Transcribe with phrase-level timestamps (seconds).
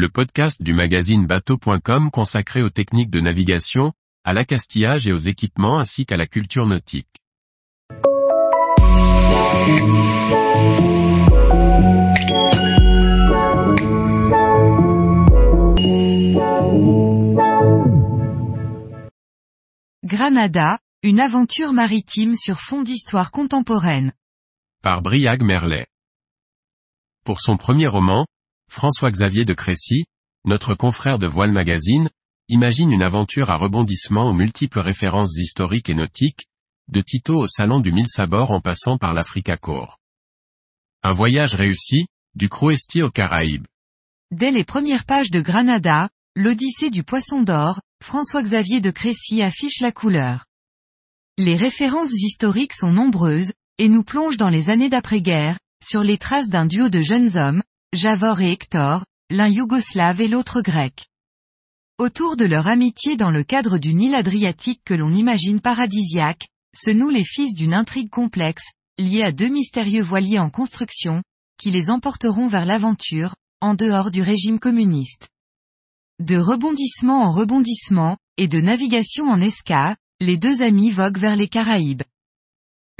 [0.00, 3.92] le podcast du magazine bateau.com consacré aux techniques de navigation,
[4.24, 7.06] à l'accastillage et aux équipements ainsi qu'à la culture nautique.
[20.02, 24.14] Granada, une aventure maritime sur fond d'histoire contemporaine.
[24.82, 25.86] Par Briag Merlet.
[27.22, 28.24] Pour son premier roman,
[28.70, 30.04] François-Xavier de Crécy,
[30.44, 32.08] notre confrère de Voile Magazine,
[32.48, 36.46] imagine une aventure à rebondissement aux multiples références historiques et nautiques,
[36.88, 39.98] de Tito au salon du mille sabords en passant par l'Africa Corps.
[41.02, 42.06] Un voyage réussi,
[42.36, 43.66] du Croesti aux Caraïbes.
[44.30, 49.90] Dès les premières pages de Granada, l'Odyssée du Poisson d'Or, François-Xavier de Crécy affiche la
[49.90, 50.46] couleur.
[51.38, 56.48] Les références historiques sont nombreuses, et nous plongent dans les années d'après-guerre, sur les traces
[56.48, 61.08] d'un duo de jeunes hommes, Javor et Hector, l'un yougoslave et l'autre grec.
[61.98, 66.92] Autour de leur amitié dans le cadre du Nil Adriatique que l'on imagine paradisiaque, se
[66.92, 71.24] nouent les fils d'une intrigue complexe, liée à deux mystérieux voiliers en construction,
[71.58, 75.28] qui les emporteront vers l'aventure, en dehors du régime communiste.
[76.20, 81.48] De rebondissement en rebondissement, et de navigation en esca, les deux amis voguent vers les
[81.48, 82.04] Caraïbes.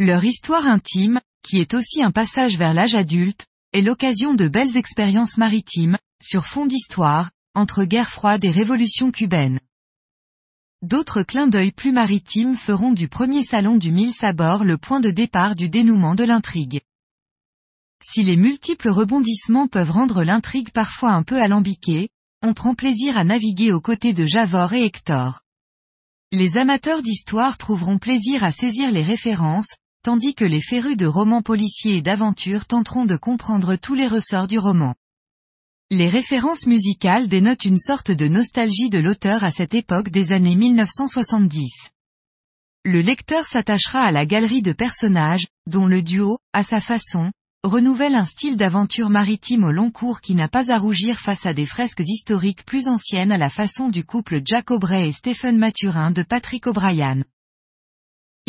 [0.00, 4.76] Leur histoire intime, qui est aussi un passage vers l'âge adulte, est l'occasion de belles
[4.76, 9.60] expériences maritimes, sur fond d'histoire, entre guerre froide et révolution cubaine.
[10.82, 15.10] D'autres clins d'œil plus maritimes feront du premier salon du mille sabords le point de
[15.10, 16.80] départ du dénouement de l'intrigue.
[18.02, 22.08] Si les multiples rebondissements peuvent rendre l'intrigue parfois un peu alambiquée,
[22.42, 25.42] on prend plaisir à naviguer aux côtés de Javor et Hector.
[26.32, 31.42] Les amateurs d'histoire trouveront plaisir à saisir les références, tandis que les férus de romans
[31.42, 34.94] policiers et d'aventure tenteront de comprendre tous les ressorts du roman.
[35.90, 40.54] Les références musicales dénotent une sorte de nostalgie de l'auteur à cette époque des années
[40.54, 41.90] 1970.
[42.84, 48.14] Le lecteur s'attachera à la galerie de personnages, dont le duo, à sa façon, renouvelle
[48.14, 51.66] un style d'aventure maritime au long cours qui n'a pas à rougir face à des
[51.66, 56.22] fresques historiques plus anciennes à la façon du couple Jack Aubrey et Stephen Mathurin de
[56.22, 57.22] Patrick O'Brien.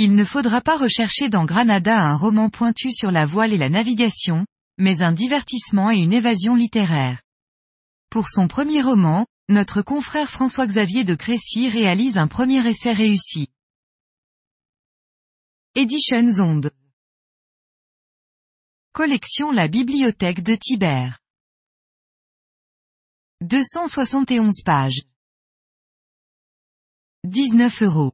[0.04, 3.70] Il ne faudra pas rechercher dans Granada un roman pointu sur la voile et la
[3.70, 4.48] navigation,
[4.80, 7.22] mais un divertissement et une évasion littéraire.
[8.10, 13.50] Pour son premier roman, notre confrère François-Xavier de Crécy réalise un premier essai réussi.
[15.76, 16.72] Edition Zonde
[18.94, 21.20] Collection La Bibliothèque de Tibère.
[23.42, 25.04] 271 pages.
[27.24, 28.14] 19 euros.